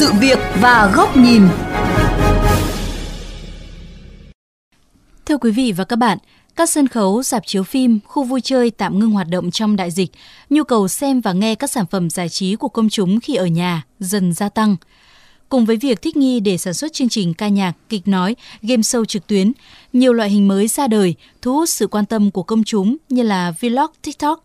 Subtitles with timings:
[0.00, 1.42] sự việc và góc nhìn.
[5.26, 6.18] Thưa quý vị và các bạn,
[6.56, 9.90] các sân khấu, dạp chiếu phim, khu vui chơi tạm ngưng hoạt động trong đại
[9.90, 10.10] dịch,
[10.50, 13.46] nhu cầu xem và nghe các sản phẩm giải trí của công chúng khi ở
[13.46, 14.76] nhà dần gia tăng.
[15.48, 18.82] Cùng với việc thích nghi để sản xuất chương trình ca nhạc, kịch nói, game
[18.82, 19.52] show trực tuyến,
[19.92, 23.22] nhiều loại hình mới ra đời, thu hút sự quan tâm của công chúng như
[23.22, 24.44] là vlog, TikTok.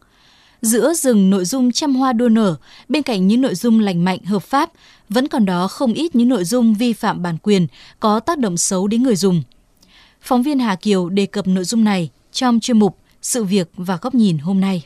[0.65, 2.55] Giữa rừng nội dung trăm hoa đua nở,
[2.89, 4.71] bên cạnh những nội dung lành mạnh, hợp pháp,
[5.09, 7.67] vẫn còn đó không ít những nội dung vi phạm bản quyền,
[7.99, 9.43] có tác động xấu đến người dùng–
[10.25, 13.97] Phóng viên Hà Kiều đề cập nội dung này trong chuyên mục Sự việc và
[14.01, 14.85] góc nhìn hôm nay.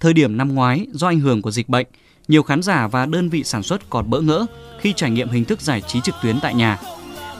[0.00, 1.86] Thời điểm năm ngoái, do ảnh hưởng của dịch bệnh,
[2.28, 4.46] nhiều khán giả và đơn vị sản xuất còn bỡ ngỡ
[4.80, 6.78] khi trải nghiệm hình thức giải trí trực tuyến tại nhà.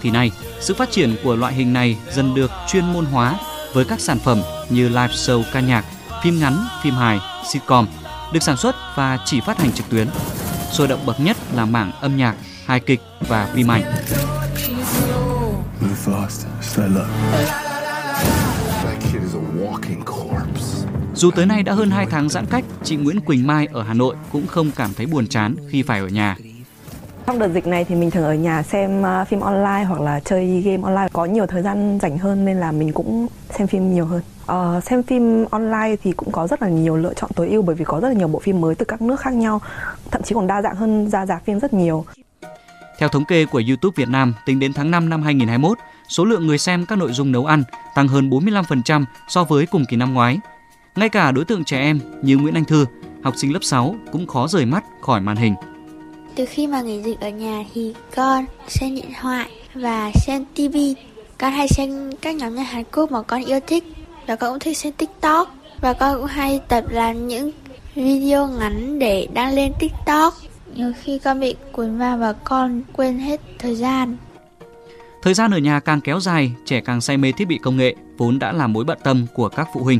[0.03, 3.35] Thì nay, sự phát triển của loại hình này dần được chuyên môn hóa
[3.73, 5.85] với các sản phẩm như live show ca nhạc,
[6.23, 7.19] phim ngắn, phim hài,
[7.53, 7.87] sitcom
[8.33, 10.09] được sản xuất và chỉ phát hành trực tuyến
[10.73, 12.35] sôi động bậc nhất là mảng âm nhạc,
[12.67, 13.83] hài kịch và phim ảnh.
[21.15, 23.95] Dù tới nay đã hơn 2 tháng giãn cách, chị Nguyễn Quỳnh Mai ở Hà
[23.95, 26.37] Nội cũng không cảm thấy buồn chán khi phải ở nhà.
[27.27, 30.21] Trong đợt dịch này thì mình thường ở nhà xem ờ, phim online hoặc là
[30.21, 33.95] chơi game online có nhiều thời gian rảnh hơn nên là mình cũng xem phim
[33.95, 34.23] nhiều hơn.
[34.53, 37.77] Uh, xem phim online thì cũng có rất là nhiều lựa chọn tối ưu bởi
[37.77, 39.61] vì có rất là nhiều bộ phim mới từ các nước khác nhau,
[40.11, 42.05] thậm chí còn đa dạng hơn ra rạp phim rất nhiều.
[42.99, 46.47] Theo thống kê của YouTube Việt Nam, tính đến tháng 5 năm 2021, số lượng
[46.47, 47.63] người xem các nội dung nấu ăn
[47.95, 50.39] tăng hơn 45% so với cùng kỳ năm ngoái.
[50.97, 52.87] Ngay cả đối tượng trẻ em như Nguyễn Anh Thư,
[53.23, 55.55] học sinh lớp 6 cũng khó rời mắt khỏi màn hình.
[56.37, 60.77] Từ khi mà nghỉ dịch ở nhà thì con xem điện thoại và xem TV.
[61.39, 63.85] Con hay xem các nhóm nhạc Hàn Quốc mà con yêu thích
[64.27, 67.51] và con cũng thích xem TikTok và con cũng hay tập làm những
[67.95, 70.35] video ngắn để đăng lên TikTok.
[70.75, 74.17] Nhiều khi con bị cuốn vào và con quên hết thời gian.
[75.23, 77.95] Thời gian ở nhà càng kéo dài, trẻ càng say mê thiết bị công nghệ
[78.19, 79.99] vốn đã là mối bận tâm của các phụ huynh.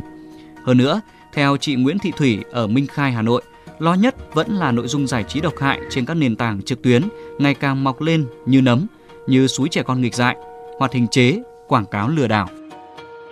[0.63, 1.01] Hơn nữa,
[1.33, 3.41] theo chị Nguyễn Thị Thủy ở Minh Khai, Hà Nội,
[3.79, 6.83] lo nhất vẫn là nội dung giải trí độc hại trên các nền tảng trực
[6.83, 7.01] tuyến
[7.39, 8.87] ngày càng mọc lên như nấm,
[9.27, 10.35] như suối trẻ con nghịch dại,
[10.79, 12.47] hoạt hình chế, quảng cáo lừa đảo.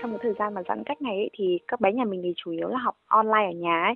[0.02, 2.34] Trong cái thời gian mà giãn cách này ấy, thì các bé nhà mình thì
[2.36, 3.96] chủ yếu là học online ở nhà ấy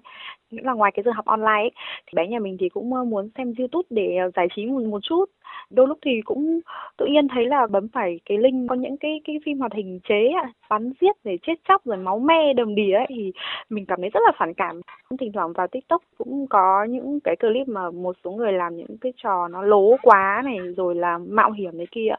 [0.51, 1.71] nghĩa là ngoài cái giờ học online ấy,
[2.07, 4.99] thì bé nhà mình thì cũng muốn xem youtube để ờ, giải trí một, một
[5.03, 5.25] chút
[5.69, 6.59] đôi lúc thì cũng
[6.97, 9.99] tự nhiên thấy là bấm phải cái link có những cái cái phim hoạt hình
[10.09, 13.31] chế ạ, bắn giết để chết chóc rồi máu me đầm đìa ấy thì
[13.69, 14.81] mình cảm thấy rất là phản cảm.
[15.19, 18.97] Thỉnh thoảng vào tiktok cũng có những cái clip mà một số người làm những
[19.01, 22.09] cái trò nó lố quá này rồi là mạo hiểm này kia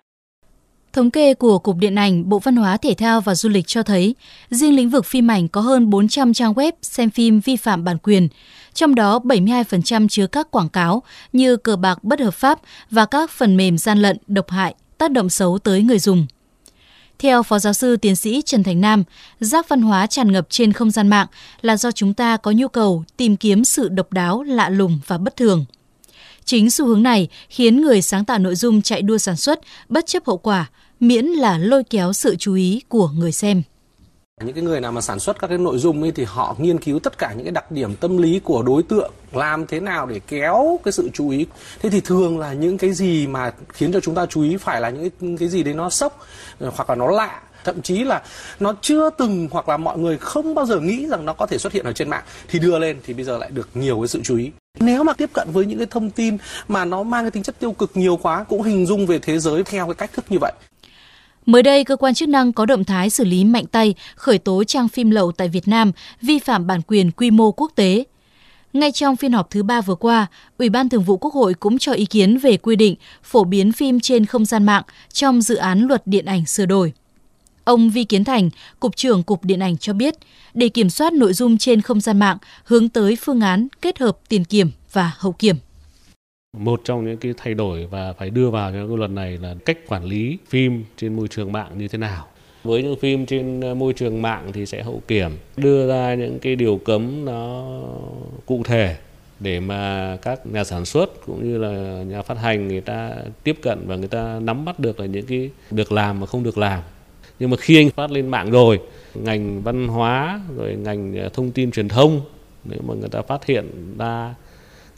[0.93, 3.83] Thống kê của Cục Điện ảnh, Bộ Văn hóa Thể thao và Du lịch cho
[3.83, 4.15] thấy,
[4.51, 7.99] riêng lĩnh vực phim ảnh có hơn 400 trang web xem phim vi phạm bản
[7.99, 8.28] quyền,
[8.75, 11.03] trong đó 72% chứa các quảng cáo
[11.33, 15.11] như cờ bạc bất hợp pháp và các phần mềm gian lận, độc hại, tác
[15.11, 16.27] động xấu tới người dùng.
[17.19, 19.05] Theo Phó Giáo sư Tiến sĩ Trần Thành Nam,
[19.41, 21.27] rác văn hóa tràn ngập trên không gian mạng
[21.62, 25.19] là do chúng ta có nhu cầu tìm kiếm sự độc đáo, lạ lùng và
[25.19, 25.65] bất thường.
[26.45, 30.07] Chính xu hướng này khiến người sáng tạo nội dung chạy đua sản xuất bất
[30.07, 33.62] chấp hậu quả, miễn là lôi kéo sự chú ý của người xem.
[34.44, 36.78] Những cái người nào mà sản xuất các cái nội dung ấy thì họ nghiên
[36.78, 40.06] cứu tất cả những cái đặc điểm tâm lý của đối tượng, làm thế nào
[40.06, 41.47] để kéo cái sự chú ý.
[41.81, 44.81] Thế thì thường là những cái gì mà khiến cho chúng ta chú ý phải
[44.81, 46.27] là những cái, gì đấy nó sốc
[46.60, 48.22] hoặc là nó lạ thậm chí là
[48.60, 51.59] nó chưa từng hoặc là mọi người không bao giờ nghĩ rằng nó có thể
[51.59, 54.09] xuất hiện ở trên mạng thì đưa lên thì bây giờ lại được nhiều cái
[54.09, 54.50] sự chú ý
[54.81, 56.37] nếu mà tiếp cận với những cái thông tin
[56.69, 59.39] mà nó mang cái tính chất tiêu cực nhiều quá cũng hình dung về thế
[59.39, 60.53] giới theo cái cách thức như vậy
[61.47, 64.65] Mới đây, cơ quan chức năng có động thái xử lý mạnh tay khởi tố
[64.65, 65.93] trang phim lậu tại Việt Nam
[66.23, 68.05] vi phạm bản quyền quy mô quốc tế.
[68.73, 70.27] Ngay trong phiên họp thứ ba vừa qua,
[70.59, 73.73] Ủy ban Thường vụ Quốc hội cũng cho ý kiến về quy định phổ biến
[73.73, 76.92] phim trên không gian mạng trong dự án luật điện ảnh sửa đổi.
[77.65, 78.51] Ông Vi Kiến Thành,
[78.81, 80.15] Cục trưởng Cục Điện ảnh cho biết,
[80.54, 84.19] để kiểm soát nội dung trên không gian mạng hướng tới phương án kết hợp
[84.28, 85.57] tiền kiểm và hậu kiểm.
[86.58, 89.78] Một trong những cái thay đổi và phải đưa vào cái luật này là cách
[89.88, 92.26] quản lý phim trên môi trường mạng như thế nào.
[92.64, 96.38] Với những phim trên ờ, môi trường mạng thì sẽ hậu kiểm, đưa ra những
[96.38, 97.64] cái điều cấm nó
[98.47, 98.97] cụ thể
[99.41, 103.14] để mà các nhà sản xuất cũng như là nhà phát hành người ta
[103.44, 106.42] tiếp cận và người ta nắm bắt được là những cái được làm mà không
[106.42, 106.80] được làm
[107.38, 108.80] nhưng mà khi anh phát lên mạng rồi
[109.14, 112.20] ngành văn hóa rồi ngành ờ, thông tin truyền thông
[112.64, 114.34] nếu mà người ta phát hiện ra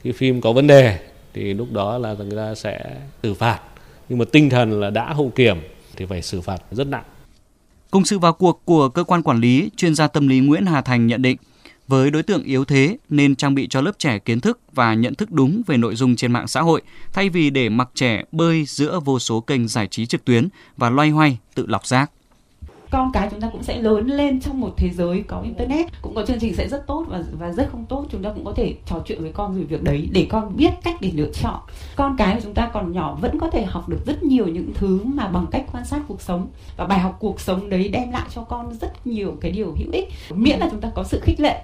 [0.04, 0.98] cái phim có vấn đề
[1.34, 3.60] thì lúc đó là người ta sẽ xử phạt.
[4.08, 5.56] Nhưng mà tinh thần là đã hậu kiểm
[5.96, 7.04] thì phải xử phạt rất nặng.
[7.90, 10.82] Cùng sự vào cuộc của cơ quan quản lý, chuyên gia tâm lý Nguyễn Hà
[10.82, 11.36] Thành nhận định,
[11.88, 15.14] Với đối tượng yếu thế nên trang bị cho lớp trẻ kiến thức và nhận
[15.14, 16.82] thức đúng về nội dung trên mạng xã hội
[17.12, 20.90] thay vì để mặc trẻ bơi giữa vô số kênh giải trí trực tuyến và
[20.90, 22.10] loay hoay tự lọc rác
[22.92, 25.86] con cái chúng ta cũng sẽ lớn lên trong một thế giới có internet.
[26.02, 28.06] Cũng có chương trình sẽ rất tốt và và rất không tốt.
[28.10, 30.70] Chúng ta cũng có thể trò chuyện với con về việc đấy để con biết
[30.82, 31.60] cách để lựa chọn.
[31.96, 34.70] Con cái của chúng ta còn nhỏ vẫn có thể học được rất nhiều những
[34.74, 36.48] thứ mà bằng cách quan sát cuộc sống.
[36.76, 39.92] Và bài học cuộc sống đấy đem lại cho con rất nhiều cái điều hữu
[39.92, 41.62] ích, miễn là chúng ta có sự khích lệ.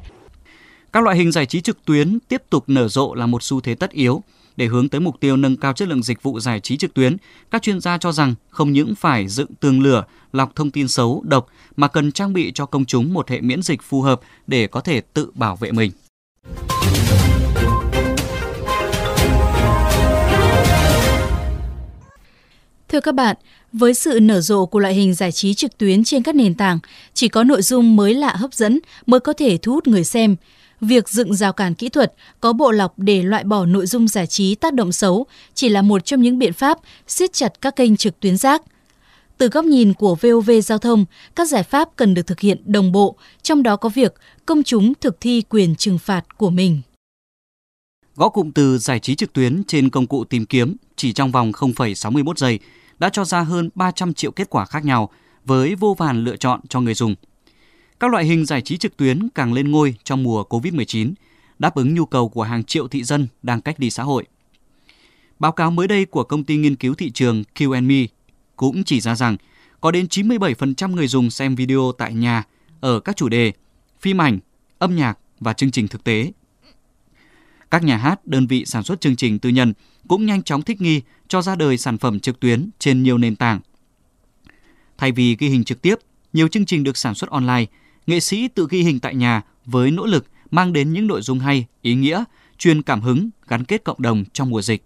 [0.93, 3.75] Các loại hình giải trí trực tuyến tiếp tục nở rộ là một xu thế
[3.75, 4.23] tất yếu
[4.59, 7.17] để hướng tới mục tiêu nâng cao chất lượng dịch vụ giải trí trực tuyến,
[7.51, 11.23] các chuyên gia cho rằng không những phải dựng tường lửa, lọc thông tin xấu,
[11.27, 11.47] độc
[11.77, 14.81] mà cần trang bị cho công chúng một hệ miễn dịch phù hợp để có
[14.81, 15.91] thể tự bảo vệ mình.
[22.89, 23.37] Thưa các bạn,
[23.73, 26.79] với sự nở rộ của loại hình giải trí trực tuyến trên các nền tảng,
[27.15, 30.37] chỉ có nội dung mới lạ hấp dẫn mới có thể thu hút người xem
[30.81, 34.27] việc dựng rào cản kỹ thuật có bộ lọc để loại bỏ nội dung giải
[34.27, 37.97] trí tác động xấu chỉ là một trong những biện pháp siết chặt các kênh
[37.97, 38.63] trực tuyến rác.
[39.39, 41.05] Từ góc nhìn của VOV Giao thông,
[41.35, 44.15] các giải pháp cần được thực hiện đồng bộ, trong đó có việc
[44.47, 46.81] công chúng thực thi quyền trừng phạt của mình.
[48.17, 51.53] Gõ cụm từ giải trí trực tuyến trên công cụ tìm kiếm chỉ trong vòng
[51.53, 52.59] 0,61 giây
[52.99, 55.11] đã cho ra hơn 300 triệu kết quả khác nhau
[55.45, 57.15] với vô vàn lựa chọn cho người dùng–
[58.01, 61.13] các loại hình giải trí trực tuyến càng lên ngôi trong mùa COVID-19,
[61.59, 64.25] đáp ứng nhu cầu của hàng triệu thị dân đang cách ly xã hội.
[65.39, 68.07] Báo cáo mới đây của công ty nghiên cứu thị trường QNMe
[68.57, 69.37] cũng chỉ ra rằng
[69.81, 72.45] có đến 97% người dùng xem video tại nhà
[72.81, 73.53] ở các chủ đề
[74.01, 74.39] phim ảnh,
[74.79, 76.33] âm nhạc và chương trình thực tế.
[77.71, 79.73] Các nhà hát, đơn vị sản xuất chương trình tư nhân
[80.09, 83.37] cũng nhanh chóng thích nghi cho ra đời sản phẩm trực tuyến trên nhiều nền
[83.37, 83.61] tảng.
[84.99, 85.95] Thay vì ghi hình trực tiếp,
[86.33, 87.67] nhiều chương trình được sản xuất online
[88.09, 91.39] nghệ sĩ tự ghi hình tại nhà với nỗ lực mang đến những nội dung
[91.39, 92.25] hay, ý nghĩa,
[92.59, 94.85] truyền cảm hứng, gắn kết cộng đồng trong mùa dịch.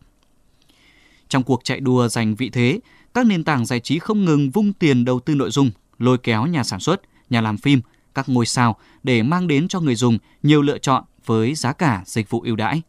[1.28, 2.80] Trong cuộc chạy đua giành vị thế,
[3.14, 6.46] các nền tảng giải trí không ngừng vung tiền đầu tư nội dung, lôi kéo
[6.46, 7.80] nhà sản xuất, nhà làm phim,
[8.14, 12.02] các ngôi sao để mang đến cho người dùng nhiều lựa chọn với giá cả
[12.06, 12.82] dịch vụ ưu đãi.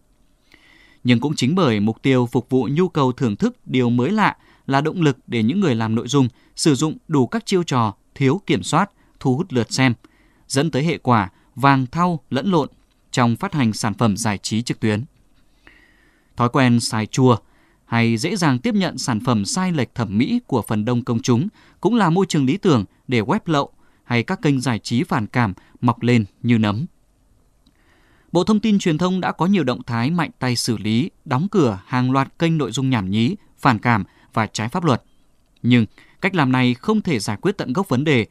[1.03, 4.37] Nhưng cũng chính bởi mục tiêu phục vụ nhu cầu thưởng thức điều mới lạ
[4.67, 7.93] là động lực để những người làm nội dung sử dụng đủ các chiêu trò
[8.15, 9.93] thiếu kiểm soát, thu hút lượt xem–
[10.47, 12.69] dẫn tới hệ quả vàng thau lẫn lộn
[13.11, 15.03] trong phát hành sản phẩm giải trí trực tuyến.
[16.35, 17.37] Thói quen xài chua
[17.85, 21.19] hay dễ dàng tiếp nhận sản phẩm sai lệch thẩm mỹ của phần đông công
[21.19, 21.47] chúng
[21.81, 23.71] cũng là môi trường lý tưởng để web lậu
[24.03, 26.85] hay các kênh giải trí phản cảm mọc lên như nấm.
[28.31, 31.47] Bộ Thông tin Truyền thông đã có nhiều động thái mạnh tay xử lý, đóng
[31.51, 34.03] cửa hàng loạt kênh nội dung nhảm nhí, phản cảm
[34.33, 35.03] và trái pháp luật.
[35.61, 35.85] Nhưng
[36.21, 38.27] cách làm này không thể giải quyết tận gốc vấn đề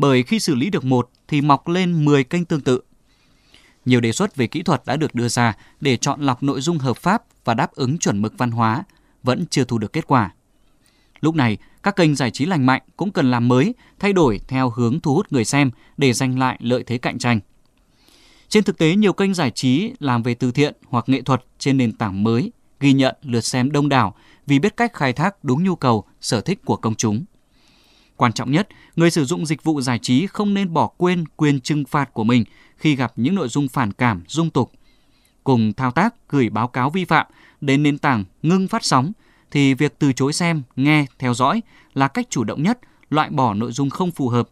[0.00, 2.80] bởi khi xử lý được một thì mọc lên 10 kênh tương tự.
[3.84, 6.78] Nhiều đề xuất về kỹ thuật đã được đưa ra để chọn lọc nội dung
[6.78, 8.84] hợp pháp và đáp ứng chuẩn mực văn hóa,
[9.22, 10.30] vẫn chưa thu được kết quả.
[11.20, 14.70] Lúc này, các kênh giải trí lành mạnh cũng cần làm mới, thay đổi theo
[14.70, 17.40] hướng thu hút người xem để giành lại lợi thế cạnh tranh.
[18.48, 21.76] Trên thực tế, nhiều kênh giải trí làm về từ thiện hoặc nghệ thuật trên
[21.76, 24.14] nền tảng mới ghi nhận lượt xem đông đảo
[24.46, 27.24] vì biết cách khai thác đúng nhu cầu, sở thích của công chúng.
[28.20, 31.60] Quan trọng nhất, người sử dụng dịch vụ giải trí không nên bỏ quên quyền
[31.60, 32.44] trừng phạt của mình
[32.76, 34.72] khi gặp những nội dung phản cảm, dung tục.
[35.44, 37.26] Cùng thao tác gửi báo cáo vi phạm
[37.60, 39.12] đến nền tảng ngưng phát sóng
[39.50, 41.62] thì việc từ chối xem, nghe, theo dõi
[41.94, 42.78] là cách chủ động nhất
[43.10, 44.48] loại bỏ nội dung không phù hợp.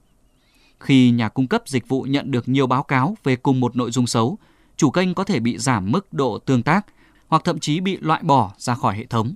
[0.80, 3.90] Khi nhà cung cấp dịch vụ nhận được nhiều báo cáo về cùng một nội
[3.90, 4.38] dung xấu,
[4.76, 6.86] chủ kênh có thể bị giảm mức độ tương tác
[7.28, 9.34] hoặc thậm chí bị loại bỏ ra khỏi hệ thống.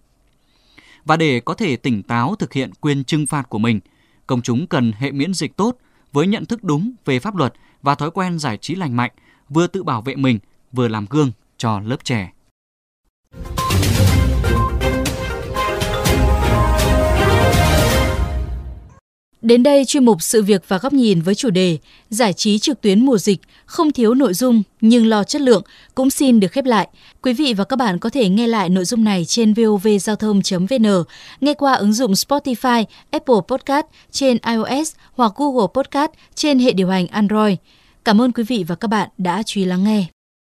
[1.04, 3.80] Và để có thể tỉnh táo thực hiện quyền trừng phạt của mình–
[4.26, 5.76] công chúng cần hệ miễn dịch tốt
[6.12, 9.11] với nhận thức đúng về pháp luật và thói quen giải trí lành mạnh,
[9.49, 10.38] vừa tự bảo vệ mình,
[10.73, 12.33] vừa làm gương cho lớp trẻ.
[19.42, 21.78] Đến đây chuyên mục Sự việc và góc nhìn với chủ đề
[22.11, 25.62] Giải trí trực tuyến mùa dịch không thiếu nội dung nhưng lo chất lượng
[25.94, 26.88] cũng xin được khép lại.
[27.22, 31.04] Quý vị và các bạn có thể nghe lại nội dung này trên vovgiao thông.vn,
[31.40, 36.88] nghe qua ứng dụng Spotify, Apple Podcast trên iOS hoặc Google Podcast trên hệ điều
[36.88, 37.56] hành Android.
[38.04, 40.22] Cảm ơn quý vị và các bạn đã chú ý lắng nghe.